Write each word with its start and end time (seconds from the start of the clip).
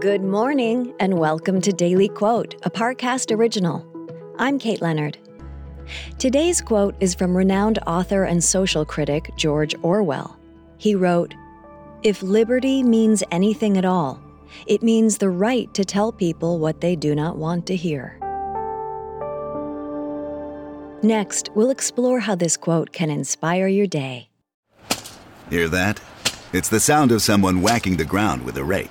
Good 0.00 0.22
morning, 0.22 0.94
and 0.98 1.18
welcome 1.18 1.60
to 1.60 1.74
Daily 1.74 2.08
Quote, 2.08 2.54
a 2.62 2.70
Parcast 2.70 3.36
original. 3.36 3.86
I'm 4.38 4.58
Kate 4.58 4.80
Leonard. 4.80 5.18
Today's 6.18 6.62
quote 6.62 6.94
is 7.00 7.14
from 7.14 7.36
renowned 7.36 7.78
author 7.86 8.24
and 8.24 8.42
social 8.42 8.86
critic 8.86 9.30
George 9.36 9.74
Orwell. 9.82 10.38
He 10.78 10.94
wrote, 10.94 11.34
If 12.02 12.22
liberty 12.22 12.82
means 12.82 13.22
anything 13.30 13.76
at 13.76 13.84
all, 13.84 14.18
it 14.66 14.82
means 14.82 15.18
the 15.18 15.28
right 15.28 15.72
to 15.74 15.84
tell 15.84 16.12
people 16.12 16.58
what 16.58 16.80
they 16.80 16.96
do 16.96 17.14
not 17.14 17.36
want 17.36 17.66
to 17.66 17.76
hear. 17.76 18.18
Next, 21.02 21.50
we'll 21.54 21.68
explore 21.68 22.20
how 22.20 22.36
this 22.36 22.56
quote 22.56 22.92
can 22.92 23.10
inspire 23.10 23.68
your 23.68 23.86
day. 23.86 24.30
Hear 25.50 25.68
that? 25.68 26.00
It's 26.54 26.70
the 26.70 26.80
sound 26.80 27.12
of 27.12 27.20
someone 27.20 27.60
whacking 27.60 27.98
the 27.98 28.06
ground 28.06 28.46
with 28.46 28.56
a 28.56 28.64
rake. 28.64 28.90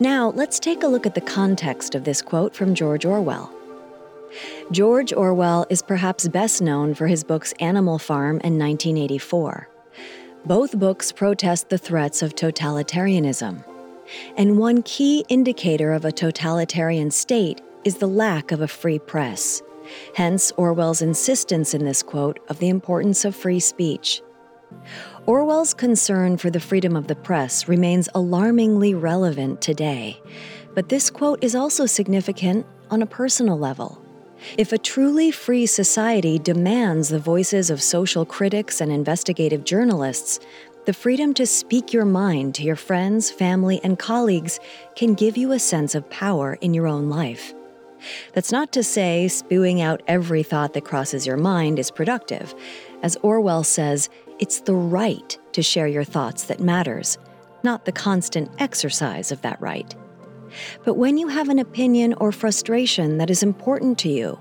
Now, 0.00 0.30
let's 0.34 0.58
take 0.58 0.82
a 0.82 0.88
look 0.88 1.06
at 1.06 1.14
the 1.14 1.20
context 1.20 1.94
of 1.94 2.02
this 2.02 2.20
quote 2.20 2.54
from 2.54 2.74
George 2.74 3.04
Orwell. 3.04 3.52
George 4.72 5.12
Orwell 5.12 5.66
is 5.70 5.82
perhaps 5.82 6.26
best 6.26 6.60
known 6.60 6.94
for 6.94 7.06
his 7.06 7.22
books 7.22 7.54
Animal 7.60 8.00
Farm 8.00 8.40
and 8.42 8.58
1984. 8.58 9.68
Both 10.44 10.78
books 10.78 11.12
protest 11.12 11.68
the 11.68 11.78
threats 11.78 12.22
of 12.22 12.34
totalitarianism. 12.34 13.64
And 14.36 14.58
one 14.58 14.82
key 14.82 15.24
indicator 15.28 15.92
of 15.92 16.04
a 16.04 16.12
totalitarian 16.12 17.12
state 17.12 17.60
is 17.84 17.98
the 17.98 18.08
lack 18.08 18.50
of 18.50 18.60
a 18.60 18.68
free 18.68 18.98
press. 18.98 19.62
Hence, 20.16 20.52
Orwell's 20.56 21.02
insistence 21.02 21.72
in 21.72 21.84
this 21.84 22.02
quote 22.02 22.40
of 22.48 22.58
the 22.58 22.68
importance 22.68 23.24
of 23.24 23.36
free 23.36 23.60
speech. 23.60 24.22
Orwell's 25.26 25.74
concern 25.74 26.36
for 26.36 26.50
the 26.50 26.60
freedom 26.60 26.96
of 26.96 27.06
the 27.06 27.16
press 27.16 27.68
remains 27.68 28.08
alarmingly 28.14 28.94
relevant 28.94 29.60
today, 29.60 30.20
but 30.74 30.88
this 30.88 31.10
quote 31.10 31.42
is 31.42 31.54
also 31.54 31.86
significant 31.86 32.66
on 32.90 33.02
a 33.02 33.06
personal 33.06 33.58
level. 33.58 34.00
If 34.58 34.72
a 34.72 34.78
truly 34.78 35.30
free 35.30 35.66
society 35.66 36.38
demands 36.38 37.08
the 37.08 37.18
voices 37.18 37.70
of 37.70 37.82
social 37.82 38.26
critics 38.26 38.80
and 38.80 38.92
investigative 38.92 39.64
journalists, 39.64 40.40
the 40.84 40.92
freedom 40.92 41.32
to 41.34 41.46
speak 41.46 41.94
your 41.94 42.04
mind 42.04 42.54
to 42.56 42.62
your 42.62 42.76
friends, 42.76 43.30
family, 43.30 43.80
and 43.82 43.98
colleagues 43.98 44.60
can 44.96 45.14
give 45.14 45.38
you 45.38 45.52
a 45.52 45.58
sense 45.58 45.94
of 45.94 46.10
power 46.10 46.58
in 46.60 46.74
your 46.74 46.86
own 46.86 47.08
life. 47.08 47.54
That's 48.34 48.52
not 48.52 48.70
to 48.72 48.82
say 48.82 49.28
spewing 49.28 49.80
out 49.80 50.02
every 50.06 50.42
thought 50.42 50.74
that 50.74 50.84
crosses 50.84 51.26
your 51.26 51.38
mind 51.38 51.78
is 51.78 51.90
productive. 51.90 52.54
As 53.02 53.16
Orwell 53.22 53.64
says, 53.64 54.10
it's 54.38 54.60
the 54.60 54.74
right 54.74 55.38
to 55.52 55.62
share 55.62 55.86
your 55.86 56.04
thoughts 56.04 56.44
that 56.44 56.60
matters, 56.60 57.18
not 57.62 57.84
the 57.84 57.92
constant 57.92 58.50
exercise 58.58 59.32
of 59.32 59.42
that 59.42 59.60
right. 59.60 59.94
But 60.84 60.94
when 60.94 61.18
you 61.18 61.28
have 61.28 61.48
an 61.48 61.58
opinion 61.58 62.14
or 62.14 62.32
frustration 62.32 63.18
that 63.18 63.30
is 63.30 63.42
important 63.42 63.98
to 64.00 64.08
you, 64.08 64.38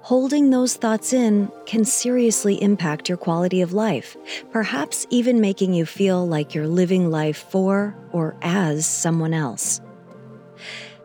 holding 0.00 0.50
those 0.50 0.74
thoughts 0.74 1.12
in 1.12 1.50
can 1.66 1.84
seriously 1.84 2.60
impact 2.62 3.08
your 3.08 3.18
quality 3.18 3.60
of 3.60 3.72
life, 3.72 4.16
perhaps 4.50 5.06
even 5.10 5.40
making 5.40 5.72
you 5.72 5.86
feel 5.86 6.26
like 6.26 6.54
you're 6.54 6.66
living 6.66 7.10
life 7.10 7.46
for 7.50 7.96
or 8.12 8.36
as 8.42 8.86
someone 8.86 9.32
else. 9.32 9.80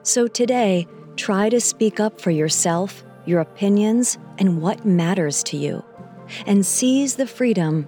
So 0.03 0.27
today, 0.27 0.87
Try 1.17 1.49
to 1.49 1.59
speak 1.59 1.99
up 1.99 2.21
for 2.21 2.29
yourself, 2.29 3.03
your 3.25 3.41
opinions, 3.41 4.19
and 4.37 4.61
what 4.61 4.85
matters 4.85 5.43
to 5.45 5.57
you, 5.57 5.83
and 6.45 6.63
seize 6.63 7.15
the 7.15 7.25
freedom 7.25 7.87